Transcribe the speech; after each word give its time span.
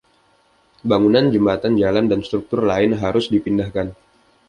Bangunan, 0.89 1.25
jembatan, 1.35 1.73
jalan, 1.81 2.05
dan 2.11 2.19
struktur 2.27 2.61
lain 2.71 2.91
harus 3.03 3.25
dipindahkan. 3.33 3.87